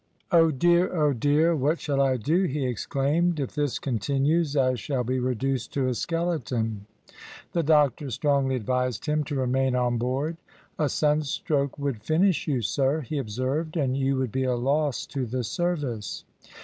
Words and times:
"Oh, 0.31 0.49
dear! 0.49 0.91
oh, 0.95 1.13
dear! 1.13 1.55
what 1.55 1.79
shall 1.79 2.01
I 2.01 2.17
do?" 2.17 2.45
he 2.45 2.65
exclaimed; 2.65 3.39
"if 3.39 3.53
this 3.53 3.77
continues 3.77 4.57
I 4.57 4.73
shall 4.73 5.03
be 5.03 5.19
reduced 5.19 5.73
to 5.73 5.87
a 5.87 5.93
skeleton." 5.93 6.87
The 7.51 7.61
doctor 7.61 8.09
strongly 8.09 8.55
advised 8.55 9.05
him 9.05 9.23
to 9.25 9.35
remain 9.35 9.75
on 9.75 9.99
board. 9.99 10.37
"A 10.79 10.89
sunstroke 10.89 11.77
would 11.77 12.01
finish 12.01 12.47
you, 12.47 12.63
sir," 12.63 13.01
he 13.01 13.19
observed, 13.19 13.77
"and 13.77 13.95
you 13.95 14.15
would 14.15 14.31
be 14.31 14.43
a 14.45 14.55
loss 14.55 15.05
to 15.05 15.27
the 15.27 15.43
service." 15.43 16.25